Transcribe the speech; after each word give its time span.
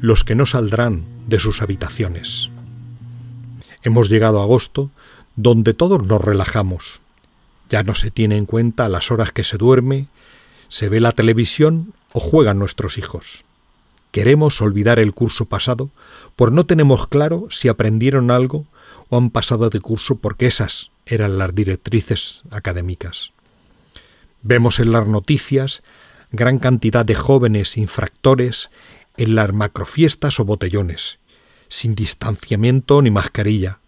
los 0.00 0.24
que 0.24 0.34
no 0.34 0.46
saldrán 0.46 1.04
de 1.26 1.40
sus 1.40 1.62
habitaciones. 1.62 2.50
Hemos 3.82 4.08
llegado 4.08 4.40
a 4.40 4.44
agosto, 4.44 4.90
donde 5.36 5.74
todos 5.74 6.04
nos 6.04 6.20
relajamos. 6.20 7.00
Ya 7.70 7.82
no 7.82 7.94
se 7.94 8.10
tiene 8.10 8.36
en 8.36 8.46
cuenta 8.46 8.88
las 8.88 9.10
horas 9.10 9.32
que 9.32 9.44
se 9.44 9.56
duerme, 9.56 10.06
se 10.68 10.88
ve 10.88 11.00
la 11.00 11.12
televisión 11.12 11.92
o 12.12 12.20
juegan 12.20 12.58
nuestros 12.58 12.98
hijos. 12.98 13.44
Queremos 14.10 14.60
olvidar 14.62 14.98
el 14.98 15.12
curso 15.12 15.44
pasado, 15.44 15.90
por 16.34 16.52
no 16.52 16.64
tenemos 16.66 17.06
claro 17.06 17.48
si 17.50 17.68
aprendieron 17.68 18.30
algo 18.30 18.66
o 19.10 19.16
han 19.16 19.30
pasado 19.30 19.70
de 19.70 19.80
curso 19.80 20.16
porque 20.16 20.46
esas 20.46 20.90
eran 21.06 21.38
las 21.38 21.54
directrices 21.54 22.42
académicas. 22.50 23.32
Vemos 24.42 24.80
en 24.80 24.92
las 24.92 25.06
noticias 25.06 25.82
gran 26.30 26.58
cantidad 26.58 27.04
de 27.04 27.14
jóvenes 27.14 27.76
infractores 27.76 28.70
en 29.18 29.34
las 29.34 29.52
macrofiestas 29.52 30.40
o 30.40 30.44
botellones, 30.44 31.18
sin 31.68 31.94
distanciamiento 31.94 33.02
ni 33.02 33.10
mascarilla. 33.10 33.80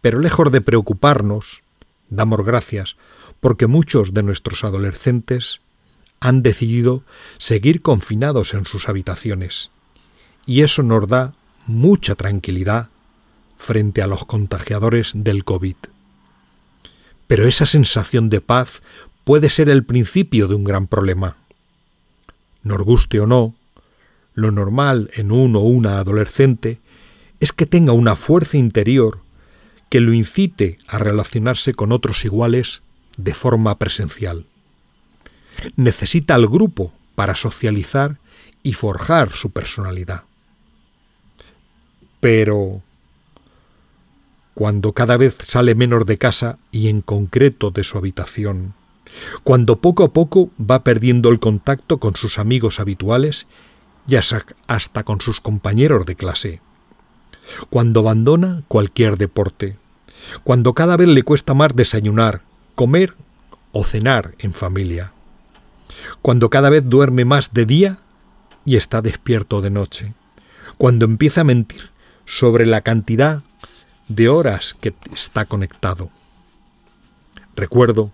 Pero 0.00 0.20
lejos 0.20 0.52
de 0.52 0.60
preocuparnos, 0.60 1.62
damos 2.08 2.44
gracias 2.44 2.96
porque 3.40 3.66
muchos 3.66 4.14
de 4.14 4.22
nuestros 4.22 4.62
adolescentes 4.64 5.60
han 6.20 6.42
decidido 6.42 7.02
seguir 7.38 7.82
confinados 7.82 8.54
en 8.54 8.64
sus 8.64 8.88
habitaciones. 8.88 9.70
Y 10.46 10.62
eso 10.62 10.82
nos 10.82 11.08
da 11.08 11.34
mucha 11.66 12.14
tranquilidad 12.14 12.88
frente 13.56 14.02
a 14.02 14.06
los 14.06 14.24
contagiadores 14.24 15.12
del 15.14 15.44
COVID. 15.44 15.76
Pero 17.26 17.48
esa 17.48 17.66
sensación 17.66 18.28
de 18.28 18.40
paz 18.40 18.82
puede 19.24 19.50
ser 19.50 19.68
el 19.68 19.84
principio 19.84 20.48
de 20.48 20.54
un 20.54 20.64
gran 20.64 20.86
problema. 20.86 21.36
Nos 22.62 22.82
guste 22.82 23.20
o 23.20 23.26
no, 23.26 23.54
lo 24.36 24.52
normal 24.52 25.10
en 25.14 25.32
uno 25.32 25.60
o 25.60 25.64
una 25.64 25.98
adolescente 25.98 26.78
es 27.40 27.52
que 27.52 27.66
tenga 27.66 27.92
una 27.92 28.14
fuerza 28.16 28.56
interior 28.58 29.20
que 29.88 30.00
lo 30.00 30.12
incite 30.12 30.78
a 30.86 30.98
relacionarse 30.98 31.72
con 31.72 31.90
otros 31.90 32.24
iguales 32.24 32.82
de 33.16 33.34
forma 33.34 33.78
presencial. 33.78 34.44
Necesita 35.76 36.34
al 36.34 36.46
grupo 36.46 36.92
para 37.14 37.34
socializar 37.34 38.18
y 38.62 38.74
forjar 38.74 39.32
su 39.32 39.50
personalidad. 39.50 40.24
Pero 42.20 42.82
cuando 44.52 44.92
cada 44.92 45.16
vez 45.16 45.38
sale 45.42 45.74
menos 45.74 46.04
de 46.04 46.18
casa 46.18 46.58
y 46.70 46.88
en 46.88 47.00
concreto 47.00 47.70
de 47.70 47.84
su 47.84 47.96
habitación, 47.96 48.74
cuando 49.44 49.76
poco 49.76 50.04
a 50.04 50.12
poco 50.12 50.50
va 50.58 50.84
perdiendo 50.84 51.30
el 51.30 51.40
contacto 51.40 51.98
con 51.98 52.16
sus 52.16 52.38
amigos 52.38 52.80
habituales 52.80 53.46
y 54.06 54.16
hasta 54.16 55.02
con 55.02 55.20
sus 55.20 55.40
compañeros 55.40 56.06
de 56.06 56.14
clase, 56.14 56.60
cuando 57.70 58.00
abandona 58.00 58.62
cualquier 58.68 59.16
deporte, 59.16 59.76
cuando 60.44 60.74
cada 60.74 60.96
vez 60.96 61.08
le 61.08 61.22
cuesta 61.22 61.54
más 61.54 61.74
desayunar, 61.74 62.42
comer 62.74 63.14
o 63.72 63.84
cenar 63.84 64.34
en 64.38 64.54
familia, 64.54 65.12
cuando 66.22 66.50
cada 66.50 66.70
vez 66.70 66.88
duerme 66.88 67.24
más 67.24 67.52
de 67.52 67.66
día 67.66 67.98
y 68.64 68.76
está 68.76 69.02
despierto 69.02 69.60
de 69.60 69.70
noche, 69.70 70.14
cuando 70.78 71.04
empieza 71.04 71.42
a 71.42 71.44
mentir 71.44 71.90
sobre 72.24 72.66
la 72.66 72.80
cantidad 72.82 73.42
de 74.08 74.28
horas 74.28 74.76
que 74.80 74.94
está 75.14 75.44
conectado. 75.46 76.10
Recuerdo, 77.54 78.10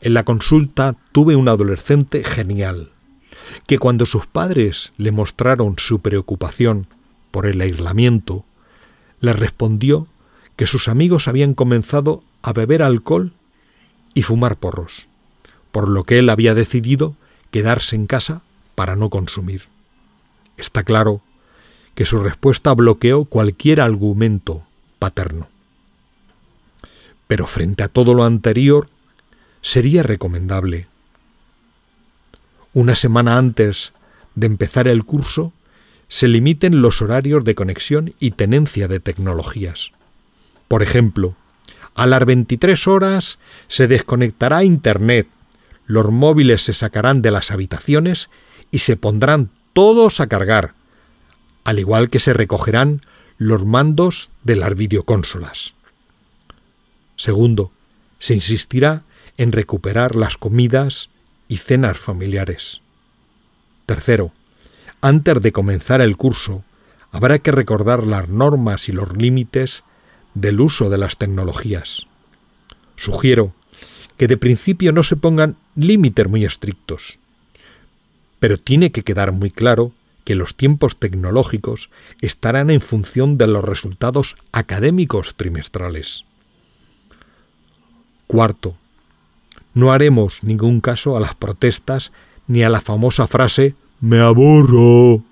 en 0.00 0.14
la 0.14 0.24
consulta 0.24 0.94
tuve 1.12 1.36
un 1.36 1.48
adolescente 1.48 2.24
genial, 2.24 2.90
que 3.66 3.78
cuando 3.78 4.06
sus 4.06 4.26
padres 4.26 4.92
le 4.96 5.12
mostraron 5.12 5.74
su 5.78 6.00
preocupación 6.00 6.86
por 7.30 7.46
el 7.46 7.60
aislamiento, 7.60 8.44
le 9.20 9.32
respondió 9.32 10.06
que 10.56 10.66
sus 10.66 10.88
amigos 10.88 11.28
habían 11.28 11.54
comenzado 11.54 12.22
a 12.42 12.52
beber 12.52 12.82
alcohol 12.82 13.32
y 14.14 14.22
fumar 14.22 14.56
porros, 14.56 15.08
por 15.70 15.88
lo 15.88 16.04
que 16.04 16.18
él 16.18 16.30
había 16.30 16.54
decidido 16.54 17.14
quedarse 17.50 17.96
en 17.96 18.06
casa 18.06 18.42
para 18.74 18.96
no 18.96 19.10
consumir. 19.10 19.64
Está 20.56 20.82
claro 20.82 21.20
que 21.94 22.04
su 22.04 22.18
respuesta 22.20 22.72
bloqueó 22.74 23.24
cualquier 23.24 23.80
argumento 23.80 24.62
paterno. 24.98 25.48
Pero 27.26 27.46
frente 27.46 27.82
a 27.82 27.88
todo 27.88 28.14
lo 28.14 28.24
anterior, 28.24 28.88
sería 29.62 30.02
recomendable, 30.02 30.86
una 32.76 32.94
semana 32.94 33.38
antes 33.38 33.94
de 34.34 34.46
empezar 34.46 34.86
el 34.86 35.06
curso, 35.06 35.54
se 36.08 36.28
limiten 36.28 36.82
los 36.82 37.00
horarios 37.00 37.42
de 37.42 37.54
conexión 37.54 38.12
y 38.20 38.32
tenencia 38.32 38.86
de 38.86 39.00
tecnologías. 39.00 39.92
Por 40.68 40.82
ejemplo, 40.82 41.34
a 41.94 42.06
las 42.06 42.26
23 42.26 42.86
horas 42.86 43.38
se 43.68 43.88
desconectará 43.88 44.62
Internet, 44.62 45.26
los 45.86 46.10
móviles 46.10 46.60
se 46.60 46.74
sacarán 46.74 47.22
de 47.22 47.30
las 47.30 47.50
habitaciones 47.50 48.28
y 48.70 48.80
se 48.80 48.98
pondrán 48.98 49.48
todos 49.72 50.20
a 50.20 50.26
cargar, 50.26 50.74
al 51.64 51.78
igual 51.78 52.10
que 52.10 52.20
se 52.20 52.34
recogerán 52.34 53.00
los 53.38 53.64
mandos 53.64 54.28
de 54.44 54.56
las 54.56 54.74
videoconsolas. 54.74 55.72
Segundo, 57.16 57.70
se 58.18 58.34
insistirá 58.34 59.02
en 59.38 59.52
recuperar 59.52 60.14
las 60.14 60.36
comidas 60.36 61.08
y 61.48 61.58
cenas 61.58 61.98
familiares. 61.98 62.80
Tercero, 63.86 64.32
antes 65.00 65.40
de 65.42 65.52
comenzar 65.52 66.00
el 66.00 66.16
curso, 66.16 66.64
habrá 67.12 67.38
que 67.38 67.52
recordar 67.52 68.06
las 68.06 68.28
normas 68.28 68.88
y 68.88 68.92
los 68.92 69.16
límites 69.16 69.82
del 70.34 70.60
uso 70.60 70.90
de 70.90 70.98
las 70.98 71.16
tecnologías. 71.16 72.06
Sugiero 72.96 73.54
que 74.16 74.26
de 74.26 74.36
principio 74.36 74.92
no 74.92 75.02
se 75.02 75.16
pongan 75.16 75.56
límites 75.74 76.28
muy 76.28 76.44
estrictos, 76.44 77.18
pero 78.38 78.58
tiene 78.58 78.92
que 78.92 79.02
quedar 79.02 79.32
muy 79.32 79.50
claro 79.50 79.92
que 80.24 80.34
los 80.34 80.56
tiempos 80.56 80.98
tecnológicos 80.98 81.88
estarán 82.20 82.70
en 82.70 82.80
función 82.80 83.38
de 83.38 83.46
los 83.46 83.64
resultados 83.64 84.36
académicos 84.50 85.36
trimestrales. 85.36 86.24
Cuarto, 88.26 88.76
no 89.76 89.92
haremos 89.92 90.42
ningún 90.42 90.80
caso 90.80 91.18
a 91.18 91.20
las 91.20 91.34
protestas 91.34 92.10
ni 92.46 92.62
a 92.62 92.70
la 92.70 92.80
famosa 92.80 93.26
frase 93.26 93.74
me 94.00 94.20
aburro, 94.20 95.22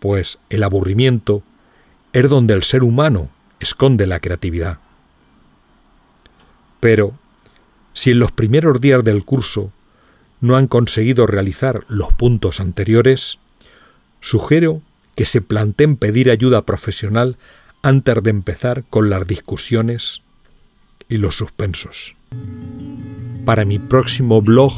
pues 0.00 0.40
el 0.50 0.64
aburrimiento 0.64 1.44
es 2.12 2.28
donde 2.28 2.54
el 2.54 2.64
ser 2.64 2.82
humano 2.82 3.28
esconde 3.60 4.08
la 4.08 4.18
creatividad. 4.18 4.80
Pero, 6.80 7.14
si 7.94 8.10
en 8.10 8.18
los 8.18 8.32
primeros 8.32 8.80
días 8.80 9.04
del 9.04 9.24
curso 9.24 9.70
no 10.40 10.56
han 10.56 10.66
conseguido 10.66 11.28
realizar 11.28 11.84
los 11.86 12.12
puntos 12.12 12.58
anteriores, 12.58 13.38
sugiero 14.20 14.82
que 15.14 15.24
se 15.24 15.40
planteen 15.40 15.94
pedir 15.96 16.32
ayuda 16.32 16.62
profesional 16.62 17.36
antes 17.80 18.24
de 18.24 18.30
empezar 18.30 18.82
con 18.90 19.08
las 19.08 19.24
discusiones 19.24 20.20
y 21.08 21.18
los 21.18 21.36
suspensos. 21.36 22.16
Para 23.44 23.64
mi 23.64 23.80
próximo 23.80 24.40
blog, 24.40 24.72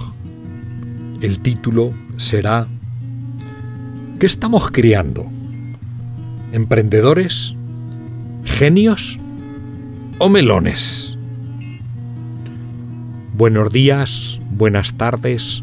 el 1.20 1.40
título 1.40 1.92
será 2.16 2.66
¿Qué 4.18 4.24
estamos 4.24 4.70
criando? 4.70 5.26
¿Emprendedores? 6.50 7.54
¿Genios? 8.44 9.18
¿O 10.18 10.30
melones? 10.30 11.18
Buenos 13.36 13.70
días, 13.70 14.40
buenas 14.50 14.94
tardes 14.94 15.62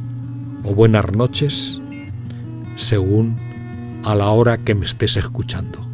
o 0.63 0.75
buenas 0.75 1.11
noches, 1.11 1.81
según 2.75 3.35
a 4.03 4.13
la 4.13 4.29
hora 4.29 4.59
que 4.59 4.75
me 4.75 4.85
estés 4.85 5.17
escuchando. 5.17 5.90